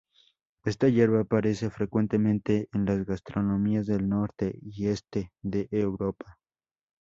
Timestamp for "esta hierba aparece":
0.65-1.69